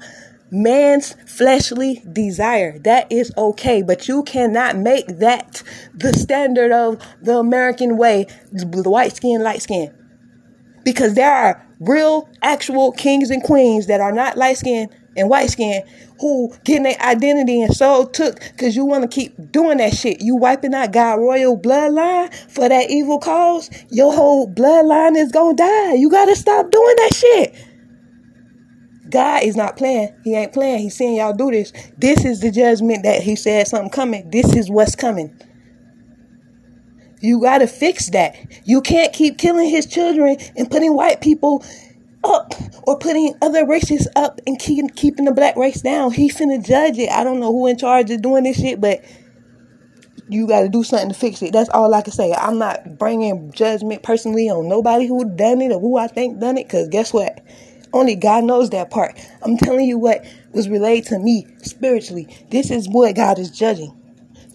man's 0.51 1.15
fleshly 1.25 2.03
desire. 2.13 2.77
That 2.77 3.11
is 3.11 3.33
okay, 3.35 3.81
but 3.81 4.07
you 4.07 4.21
cannot 4.21 4.77
make 4.77 5.07
that 5.07 5.63
the 5.91 6.13
standard 6.13 6.71
of 6.71 7.01
the 7.19 7.39
American 7.39 7.97
way, 7.97 8.27
the 8.51 8.87
white 8.87 9.15
skin, 9.15 9.41
light 9.41 9.63
skin. 9.63 9.91
Because 10.85 11.15
there 11.15 11.33
are 11.33 11.67
real, 11.79 12.29
actual 12.43 12.91
kings 12.91 13.31
and 13.31 13.41
queens 13.41 13.87
that 13.87 14.01
are 14.01 14.11
not 14.11 14.37
light 14.37 14.59
skin 14.59 14.87
and 15.17 15.29
white 15.29 15.49
skin 15.49 15.83
who 16.19 16.53
getting 16.63 16.83
their 16.83 16.99
identity 17.01 17.61
and 17.61 17.75
soul 17.75 18.05
took 18.07 18.39
because 18.39 18.75
you 18.75 18.85
want 18.85 19.03
to 19.03 19.07
keep 19.07 19.51
doing 19.51 19.77
that 19.77 19.93
shit. 19.93 20.21
You 20.21 20.35
wiping 20.35 20.73
out 20.73 20.91
God 20.91 21.19
royal 21.19 21.57
bloodline 21.59 22.33
for 22.49 22.67
that 22.69 22.89
evil 22.89 23.19
cause. 23.19 23.69
Your 23.89 24.13
whole 24.13 24.51
bloodline 24.51 25.15
is 25.15 25.31
gonna 25.31 25.55
die. 25.55 25.93
You 25.93 26.09
gotta 26.09 26.35
stop 26.35 26.71
doing 26.71 26.95
that 26.97 27.13
shit. 27.15 27.55
God 29.09 29.43
is 29.43 29.55
not 29.55 29.77
playing. 29.77 30.13
He 30.23 30.35
ain't 30.35 30.53
playing. 30.53 30.79
He's 30.79 30.95
seeing 30.95 31.15
y'all 31.15 31.33
do 31.33 31.51
this. 31.51 31.71
This 31.97 32.25
is 32.25 32.41
the 32.41 32.51
judgment 32.51 33.03
that 33.03 33.21
he 33.21 33.35
said 33.35 33.67
something 33.67 33.89
coming. 33.89 34.29
This 34.29 34.55
is 34.55 34.69
what's 34.69 34.95
coming. 34.95 35.37
You 37.19 37.41
got 37.41 37.59
to 37.59 37.67
fix 37.67 38.09
that. 38.11 38.35
You 38.65 38.81
can't 38.81 39.13
keep 39.13 39.37
killing 39.37 39.69
his 39.69 39.85
children 39.85 40.37
and 40.55 40.69
putting 40.69 40.93
white 40.93 41.21
people 41.21 41.63
up 42.27 42.53
or 42.83 42.97
putting 42.97 43.33
other 43.41 43.65
races 43.65 44.07
up 44.15 44.39
and 44.45 44.59
keep, 44.59 44.95
keeping 44.95 45.25
the 45.25 45.33
black 45.33 45.55
race 45.55 45.81
down. 45.81 46.11
He's 46.11 46.35
finna 46.37 46.65
judge 46.65 46.97
it. 46.97 47.09
I 47.09 47.23
don't 47.23 47.39
know 47.39 47.51
who 47.51 47.67
in 47.67 47.77
charge 47.77 48.11
of 48.11 48.21
doing 48.21 48.43
this 48.43 48.57
shit, 48.57 48.79
but 48.81 49.03
you 50.29 50.47
got 50.47 50.61
to 50.61 50.69
do 50.69 50.83
something 50.83 51.09
to 51.09 51.15
fix 51.15 51.41
it. 51.41 51.53
That's 51.53 51.69
all 51.69 51.93
I 51.93 52.01
can 52.01 52.13
say. 52.13 52.33
I'm 52.33 52.57
not 52.57 52.97
bringing 52.97 53.51
judgment 53.51 54.03
personally 54.03 54.49
on 54.49 54.67
nobody 54.67 55.07
who 55.07 55.23
done 55.35 55.61
it 55.61 55.71
or 55.71 55.79
who 55.79 55.97
I 55.97 56.07
think 56.07 56.39
done 56.39 56.57
it, 56.57 56.67
because 56.67 56.89
guess 56.89 57.13
what? 57.13 57.43
Only 57.93 58.15
God 58.15 58.43
knows 58.43 58.69
that 58.71 58.91
part. 58.91 59.17
I'm 59.43 59.57
telling 59.57 59.85
you 59.85 59.97
what 59.97 60.25
was 60.51 60.67
relayed 60.67 61.05
to 61.05 61.19
me 61.19 61.47
spiritually. 61.61 62.27
This 62.49 62.69
is 62.71 62.87
what 62.89 63.15
God 63.15 63.39
is 63.39 63.49
judging. 63.49 63.93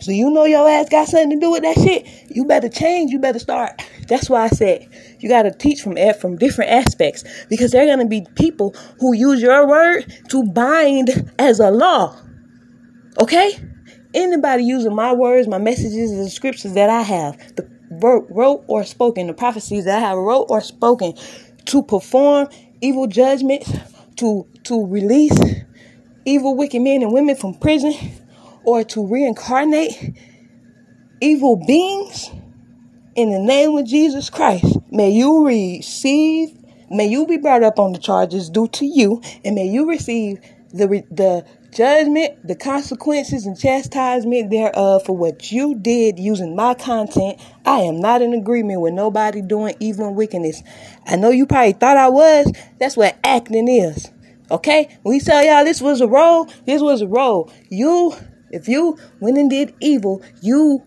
So 0.01 0.11
you 0.11 0.31
know 0.31 0.45
your 0.45 0.69
ass 0.69 0.89
got 0.89 1.09
something 1.09 1.31
to 1.31 1.41
do 1.41 1.53
with 1.53 1.63
that 1.63 1.77
shit. 1.77 2.07
You 2.29 2.45
better 2.45 2.69
change. 2.69 3.13
You 3.13 3.21
better 3.21 3.39
start. 3.39 3.83
That's 4.09 4.29
why 4.29 4.45
I 4.45 4.49
said 4.49 4.89
you 5.23 5.29
got 5.29 5.43
to 5.43 5.53
teach 5.53 5.83
from 5.83 5.97
from 6.21 6.37
different 6.37 6.71
aspects 6.71 7.25
because 7.49 7.71
they're 7.71 7.87
gonna 7.87 8.09
be 8.09 8.27
people 8.35 8.75
who 8.99 9.15
use 9.15 9.41
your 9.41 9.67
word 9.69 10.13
to 10.29 10.45
bind 10.45 11.33
as 11.39 11.61
a 11.61 11.71
law. 11.71 12.17
Okay? 13.21 13.59
Anybody 14.15 14.65
using 14.65 14.95
my 14.95 15.13
words, 15.13 15.49
my 15.49 15.59
messages, 15.59 16.15
the 16.17 16.29
scriptures 16.29 16.75
that 16.75 16.91
I 16.91 17.03
have, 17.03 17.39
the 17.57 17.69
wrote 18.01 18.65
or 18.69 18.85
spoken, 18.85 19.27
the 19.27 19.35
prophecies 19.35 19.85
that 19.85 20.03
I 20.03 20.09
have 20.09 20.19
wrote 20.19 20.47
or 20.49 20.61
spoken 20.61 21.15
to 21.67 21.83
perform 21.83 22.49
evil 22.81 23.07
judgments, 23.07 23.71
to 24.17 24.47
to 24.65 24.87
release 24.87 25.39
evil 26.25 26.57
wicked 26.57 26.81
men 26.81 27.03
and 27.03 27.13
women 27.13 27.37
from 27.37 27.55
prison 27.55 27.95
or 28.65 28.85
to 28.85 29.07
reincarnate 29.07 30.17
evil 31.21 31.57
beings 31.67 32.31
in 33.15 33.31
the 33.31 33.39
name 33.39 33.77
of 33.77 33.87
Jesus 33.87 34.31
Christ. 34.31 34.79
May 34.91 35.11
you 35.11 35.47
receive, 35.47 36.51
may 36.91 37.07
you 37.07 37.27
be 37.27 37.37
brought 37.37 37.63
up 37.63 37.79
on 37.79 37.93
the 37.93 37.99
charges 37.99 38.49
due 38.51 38.69
to 38.69 38.87
you, 38.87 39.23
and 39.45 39.55
may 39.55 39.67
you 39.67 39.89
receive 39.89 40.41
the 40.73 41.05
the 41.11 41.45
judgment, 41.73 42.47
the 42.47 42.55
consequences, 42.55 43.47
and 43.47 43.59
chastisement 43.59 44.51
thereof 44.51 45.05
for 45.05 45.17
what 45.17 45.51
you 45.51 45.75
did 45.75 46.19
using 46.19 46.55
my 46.55 46.75
content. 46.75 47.41
I 47.65 47.81
am 47.81 48.01
not 48.01 48.23
in 48.23 48.35
agreement 48.35 48.81
with 48.81 48.95
nobody 48.95 49.43
doing 49.43 49.75
evil 49.81 50.09
and 50.09 50.17
wickedness. 50.17 50.63
I 51.07 51.17
know 51.17 51.31
you 51.31 51.47
probably 51.47 51.73
thought 51.73 51.97
I 51.97 52.09
was. 52.09 52.53
That's 52.79 52.97
what 52.97 53.19
acting 53.25 53.69
is. 53.69 54.11
Okay? 54.51 54.99
We 55.05 55.21
tell 55.21 55.45
y'all 55.45 55.65
this 55.65 55.81
was 55.81 56.01
a 56.01 56.07
role, 56.07 56.45
this 56.67 56.83
was 56.83 57.01
a 57.01 57.07
role. 57.07 57.51
You 57.71 58.15
if 58.51 58.69
you 58.69 58.99
went 59.19 59.39
and 59.39 59.49
did 59.49 59.75
evil, 59.81 60.23
you 60.43 60.83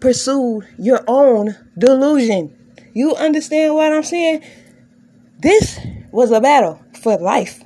pursued 0.00 0.66
your 0.78 1.04
own 1.06 1.56
delusion. 1.78 2.56
You 2.94 3.14
understand 3.14 3.74
what 3.74 3.92
I'm 3.92 4.02
saying? 4.02 4.42
This 5.40 5.78
was 6.12 6.30
a 6.32 6.40
battle 6.40 6.80
for 7.02 7.16
life. 7.18 7.62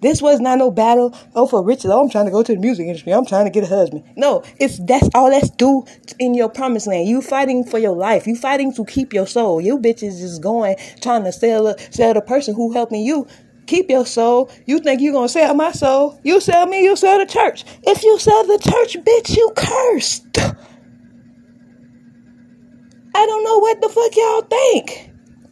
This 0.00 0.20
was 0.20 0.40
not 0.40 0.58
no 0.58 0.70
battle. 0.72 1.14
Oh, 1.34 1.46
for 1.46 1.62
riches. 1.62 1.86
Oh, 1.86 2.00
I'm 2.00 2.10
trying 2.10 2.24
to 2.24 2.32
go 2.32 2.42
to 2.42 2.54
the 2.54 2.60
music 2.60 2.86
industry. 2.86 3.12
I'm 3.12 3.24
trying 3.24 3.44
to 3.44 3.52
get 3.52 3.62
a 3.62 3.68
husband. 3.68 4.02
No, 4.16 4.42
it's 4.58 4.84
that's 4.84 5.08
all 5.14 5.30
that's 5.30 5.50
do 5.50 5.84
in 6.18 6.34
your 6.34 6.48
promised 6.48 6.88
land. 6.88 7.08
You 7.08 7.22
fighting 7.22 7.62
for 7.64 7.78
your 7.78 7.94
life. 7.96 8.26
You 8.26 8.34
fighting 8.34 8.74
to 8.74 8.84
keep 8.84 9.12
your 9.12 9.28
soul. 9.28 9.60
You 9.60 9.78
bitches 9.78 10.20
is 10.20 10.40
going 10.40 10.76
trying 11.00 11.22
to 11.24 11.32
sell 11.32 11.76
sell 11.92 12.14
the 12.14 12.20
person 12.20 12.54
who 12.54 12.72
helping 12.72 13.02
you 13.02 13.28
keep 13.66 13.88
your 13.90 14.04
soul. 14.04 14.50
You 14.66 14.80
think 14.80 15.00
you're 15.00 15.12
gonna 15.12 15.28
sell 15.28 15.54
my 15.54 15.70
soul? 15.70 16.18
You 16.24 16.40
sell 16.40 16.66
me, 16.66 16.82
you 16.82 16.96
sell 16.96 17.18
the 17.18 17.26
church. 17.26 17.64
If 17.84 18.02
you 18.02 18.18
sell 18.18 18.44
the 18.44 18.58
church, 18.58 18.96
bitch, 19.04 19.36
you 19.36 19.52
cursed. 19.56 20.41
I 23.22 23.26
don't 23.26 23.44
know 23.44 23.58
what 23.58 23.80
the 23.80 23.88
fuck 23.88 24.16
y'all 24.16 24.42
think. 24.42 25.10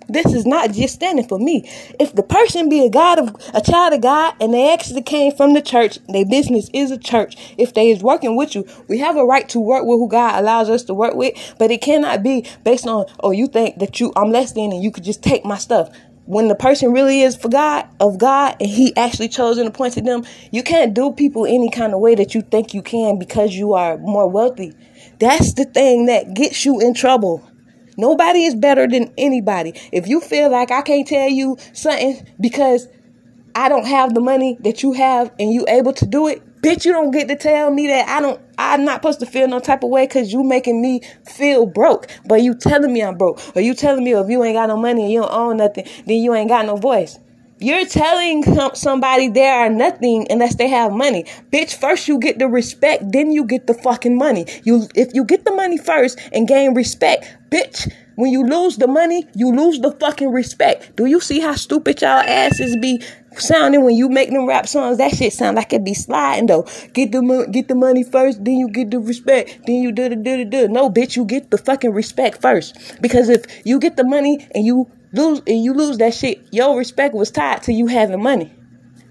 This 0.08 0.34
is 0.34 0.44
not 0.44 0.72
just 0.72 0.92
standing 0.92 1.28
for 1.28 1.38
me. 1.38 1.70
If 2.00 2.16
the 2.16 2.24
person 2.24 2.68
be 2.68 2.84
a 2.84 2.90
God 2.90 3.20
of 3.20 3.36
a 3.54 3.60
child 3.60 3.94
of 3.94 4.00
God 4.00 4.34
and 4.40 4.52
they 4.52 4.74
actually 4.74 5.02
came 5.02 5.30
from 5.30 5.54
the 5.54 5.62
church, 5.62 6.00
their 6.08 6.26
business 6.26 6.68
is 6.74 6.90
a 6.90 6.98
church. 6.98 7.36
If 7.58 7.74
they 7.74 7.92
is 7.92 8.02
working 8.02 8.34
with 8.34 8.56
you, 8.56 8.66
we 8.88 8.98
have 8.98 9.16
a 9.16 9.24
right 9.24 9.48
to 9.50 9.60
work 9.60 9.84
with 9.84 10.00
who 10.00 10.08
God 10.08 10.40
allows 10.40 10.68
us 10.68 10.82
to 10.84 10.94
work 10.94 11.14
with, 11.14 11.54
but 11.60 11.70
it 11.70 11.80
cannot 11.80 12.24
be 12.24 12.44
based 12.64 12.88
on, 12.88 13.06
oh, 13.20 13.30
you 13.30 13.46
think 13.46 13.78
that 13.78 14.00
you 14.00 14.12
I'm 14.16 14.32
less 14.32 14.50
than 14.50 14.72
and 14.72 14.82
you 14.82 14.90
could 14.90 15.04
just 15.04 15.22
take 15.22 15.44
my 15.44 15.56
stuff 15.56 15.96
when 16.24 16.48
the 16.48 16.56
person 16.56 16.92
really 16.92 17.22
is 17.22 17.36
for 17.36 17.48
God, 17.48 17.88
of 17.98 18.18
God, 18.18 18.56
and 18.60 18.68
He 18.68 18.96
actually 18.96 19.28
chose 19.28 19.58
and 19.58 19.68
appointed 19.68 20.04
them, 20.04 20.24
you 20.52 20.62
can't 20.62 20.94
do 20.94 21.12
people 21.12 21.44
any 21.44 21.70
kind 21.70 21.92
of 21.92 21.98
way 21.98 22.14
that 22.14 22.36
you 22.36 22.42
think 22.42 22.72
you 22.72 22.82
can 22.82 23.18
because 23.18 23.54
you 23.54 23.74
are 23.74 23.98
more 23.98 24.28
wealthy. 24.28 24.72
That's 25.18 25.54
the 25.54 25.64
thing 25.64 26.06
that 26.06 26.34
gets 26.34 26.64
you 26.64 26.80
in 26.80 26.94
trouble. 26.94 27.49
Nobody 27.96 28.44
is 28.44 28.54
better 28.54 28.86
than 28.86 29.12
anybody. 29.18 29.74
If 29.92 30.08
you 30.08 30.20
feel 30.20 30.50
like 30.50 30.70
I 30.70 30.82
can't 30.82 31.06
tell 31.06 31.28
you 31.28 31.56
something 31.72 32.26
because 32.40 32.88
I 33.54 33.68
don't 33.68 33.86
have 33.86 34.14
the 34.14 34.20
money 34.20 34.56
that 34.60 34.82
you 34.82 34.92
have 34.92 35.32
and 35.38 35.52
you 35.52 35.64
able 35.68 35.92
to 35.94 36.06
do 36.06 36.28
it, 36.28 36.42
bitch, 36.62 36.84
you 36.84 36.92
don't 36.92 37.10
get 37.10 37.28
to 37.28 37.36
tell 37.36 37.70
me 37.70 37.88
that 37.88 38.08
I 38.08 38.20
don't 38.20 38.40
I'm 38.58 38.84
not 38.84 38.96
supposed 38.96 39.20
to 39.20 39.26
feel 39.26 39.48
no 39.48 39.58
type 39.58 39.82
of 39.82 39.90
way 39.90 40.06
because 40.06 40.32
you 40.32 40.44
making 40.44 40.82
me 40.82 41.00
feel 41.24 41.64
broke. 41.66 42.08
But 42.26 42.42
you 42.42 42.54
telling 42.54 42.92
me 42.92 43.02
I'm 43.02 43.16
broke. 43.16 43.40
Or 43.56 43.62
you 43.62 43.74
telling 43.74 44.04
me 44.04 44.12
if 44.12 44.28
you 44.28 44.44
ain't 44.44 44.54
got 44.54 44.68
no 44.68 44.76
money 44.76 45.02
and 45.04 45.12
you 45.12 45.20
don't 45.20 45.32
own 45.32 45.56
nothing, 45.56 45.86
then 46.06 46.18
you 46.18 46.34
ain't 46.34 46.50
got 46.50 46.66
no 46.66 46.76
voice. 46.76 47.18
You're 47.62 47.84
telling 47.84 48.42
somebody 48.74 49.28
they 49.28 49.46
are 49.46 49.68
nothing 49.68 50.26
unless 50.30 50.54
they 50.54 50.68
have 50.68 50.92
money. 50.92 51.24
Bitch, 51.52 51.74
first 51.74 52.08
you 52.08 52.18
get 52.18 52.38
the 52.38 52.48
respect, 52.48 53.12
then 53.12 53.32
you 53.32 53.44
get 53.44 53.66
the 53.66 53.74
fucking 53.74 54.16
money. 54.16 54.46
You 54.64 54.88
if 54.94 55.12
you 55.12 55.26
get 55.26 55.44
the 55.44 55.54
money 55.54 55.76
first 55.76 56.18
and 56.32 56.48
gain 56.48 56.72
respect, 56.72 57.36
bitch, 57.50 57.92
when 58.14 58.32
you 58.32 58.46
lose 58.46 58.78
the 58.78 58.86
money, 58.86 59.26
you 59.34 59.54
lose 59.54 59.78
the 59.78 59.92
fucking 59.92 60.32
respect. 60.32 60.96
Do 60.96 61.04
you 61.04 61.20
see 61.20 61.40
how 61.40 61.54
stupid 61.54 62.00
y'all 62.00 62.20
asses 62.20 62.78
be 62.80 63.02
sounding 63.36 63.84
when 63.84 63.94
you 63.94 64.08
make 64.08 64.30
them 64.30 64.46
rap 64.46 64.66
songs? 64.66 64.96
That 64.96 65.14
shit 65.14 65.34
sound 65.34 65.56
like 65.56 65.74
it 65.74 65.84
be 65.84 65.92
sliding 65.92 66.46
though. 66.46 66.66
Get 66.94 67.12
the 67.12 67.46
get 67.52 67.68
the 67.68 67.74
money 67.74 68.04
first, 68.04 68.42
then 68.42 68.54
you 68.54 68.70
get 68.70 68.90
the 68.90 69.00
respect, 69.00 69.60
then 69.66 69.82
you 69.82 69.92
do 69.92 70.08
the 70.08 70.16
do 70.16 70.38
the 70.38 70.44
do. 70.46 70.68
No, 70.68 70.88
bitch, 70.88 71.14
you 71.14 71.26
get 71.26 71.50
the 71.50 71.58
fucking 71.58 71.92
respect 71.92 72.40
first. 72.40 73.02
Because 73.02 73.28
if 73.28 73.44
you 73.66 73.78
get 73.78 73.98
the 73.98 74.04
money 74.04 74.48
and 74.54 74.64
you 74.64 74.90
lose 75.12 75.40
and 75.46 75.62
you 75.62 75.72
lose 75.74 75.98
that 75.98 76.14
shit, 76.14 76.46
your 76.50 76.76
respect 76.76 77.14
was 77.14 77.30
tied 77.30 77.62
to 77.64 77.72
you 77.72 77.86
having 77.86 78.22
money. 78.22 78.52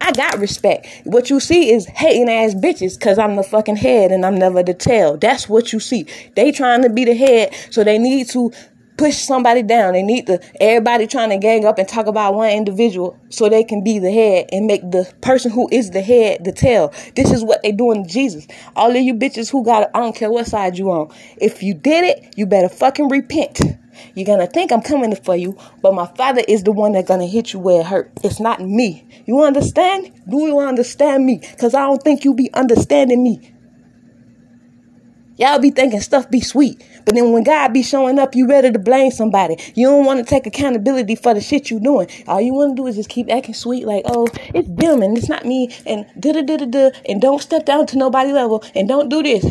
I 0.02 0.12
got 0.14 0.40
respect. 0.40 0.88
What 1.04 1.30
you 1.30 1.40
see 1.40 1.72
is 1.72 1.86
hating 1.86 2.30
ass 2.30 2.56
bitches 2.56 2.98
because 2.98 3.20
I'm 3.20 3.36
the 3.36 3.44
fucking 3.44 3.76
head 3.76 4.12
and 4.12 4.26
I'm 4.26 4.36
never 4.36 4.64
the 4.64 4.74
tail. 4.74 5.18
That's 5.18 5.50
what 5.50 5.74
you 5.74 5.80
see. 5.80 6.06
They 6.36 6.52
trying 6.52 6.84
to 6.84 6.90
be 6.90 7.04
the 7.04 7.14
head, 7.14 7.54
so 7.70 7.84
they 7.84 7.98
need 7.98 8.30
to 8.30 8.52
push 9.00 9.16
somebody 9.16 9.64
down. 9.64 9.94
They 9.94 10.04
need 10.04 10.28
to 10.28 10.42
everybody 10.62 11.08
trying 11.08 11.30
to 11.30 11.38
gang 11.38 11.64
up 11.64 11.80
and 11.80 11.88
talk 11.88 12.08
about 12.08 12.36
one 12.36 12.52
individual 12.52 13.18
so 13.30 13.48
they 13.48 13.64
can 13.64 13.82
be 13.82 13.98
the 13.98 14.12
head 14.12 14.50
and 14.52 14.68
make 14.68 14.82
the 14.82 15.12
person 15.22 15.52
who 15.52 15.70
is 15.72 15.92
the 15.92 16.02
head 16.02 16.44
the 16.44 16.52
tail. 16.52 16.94
This 17.16 17.32
is 17.32 17.42
what 17.42 17.64
they 17.64 17.72
doing 17.72 18.04
to 18.04 18.10
Jesus. 18.10 18.46
All 18.76 18.92
of 18.92 18.98
you 18.98 19.14
bitches 19.14 19.50
who 19.50 19.64
got 19.64 19.90
I 19.96 20.02
don't 20.02 20.16
care 20.16 20.30
what 20.30 20.48
side 20.48 20.78
you 20.78 20.92
on. 20.92 21.14
If 21.38 21.64
you 21.64 21.74
did 21.74 22.04
it, 22.04 22.34
you 22.36 22.46
better 22.46 22.68
fucking 22.68 23.08
repent. 23.08 23.62
You're 24.16 24.26
gonna 24.26 24.48
think 24.48 24.72
I'm 24.74 24.82
coming 24.82 25.16
for 25.16 25.36
you, 25.36 25.58
but 25.82 25.94
my 25.94 26.08
father 26.18 26.42
is 26.46 26.64
the 26.64 26.74
one 26.74 26.92
that's 26.92 27.08
gonna 27.08 27.26
hit 27.26 27.54
you 27.54 27.60
where 27.60 27.80
it 27.80 27.88
hurt. 27.88 28.12
It's 28.22 28.42
not 28.42 28.62
me. 28.62 29.08
You 29.26 29.44
understand? 29.44 30.12
Do 30.28 30.46
you 30.46 30.60
understand 30.60 31.26
me? 31.26 31.40
Cause 31.58 31.74
I 31.74 31.86
don't 31.86 32.04
think 32.04 32.26
you 32.26 32.34
be 32.34 32.54
understanding 32.54 33.24
me. 33.24 33.54
Y'all 35.40 35.58
be 35.58 35.72
thinking 35.72 36.02
stuff 36.02 36.30
be 36.30 36.42
sweet. 36.42 36.86
But 37.06 37.16
then 37.16 37.32
when 37.32 37.46
God 37.46 37.72
be 37.72 37.82
showing 37.82 38.20
up, 38.20 38.36
you 38.36 38.46
ready 38.46 38.74
to 38.74 38.78
blame 38.78 39.10
somebody. 39.10 39.56
You 39.74 39.88
don't 39.88 40.04
want 40.04 40.20
to 40.20 40.26
take 40.26 40.46
accountability 40.46 41.16
for 41.16 41.34
the 41.34 41.40
shit 41.40 41.72
you 41.72 41.80
doing. 41.80 42.10
All 42.28 42.42
you 42.42 42.54
want 42.54 42.76
to 42.76 42.82
do 42.82 42.88
is 42.88 42.98
just 42.98 43.08
keep 43.08 43.32
acting 43.32 43.54
sweet 43.54 43.86
like, 43.86 44.04
oh, 44.04 44.28
it's 44.54 44.68
them 44.68 45.02
and 45.02 45.18
it's 45.18 45.30
not 45.30 45.46
me 45.46 45.74
and 45.86 46.06
da 46.20 46.34
da 46.34 46.42
da 46.42 46.58
da 46.58 46.66
da 46.66 46.90
and 47.08 47.22
don't 47.22 47.42
step 47.42 47.66
down 47.66 47.88
to 47.88 47.98
nobody 47.98 48.34
level 48.34 48.62
and 48.76 48.90
don't 48.90 49.08
do 49.08 49.24
this. 49.24 49.46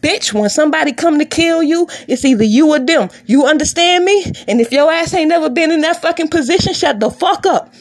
Bitch, 0.00 0.32
when 0.32 0.48
somebody 0.48 0.92
come 0.92 1.18
to 1.18 1.24
kill 1.24 1.60
you, 1.60 1.88
it's 2.06 2.24
either 2.24 2.44
you 2.44 2.68
or 2.70 2.78
them. 2.78 3.08
You 3.26 3.44
understand 3.44 4.04
me? 4.04 4.24
And 4.46 4.60
if 4.60 4.70
your 4.70 4.92
ass 4.92 5.12
ain't 5.12 5.28
never 5.28 5.50
been 5.50 5.72
in 5.72 5.80
that 5.80 6.00
fucking 6.00 6.28
position, 6.28 6.72
shut 6.72 7.00
the 7.00 7.10
fuck 7.10 7.46
up. 7.46 7.74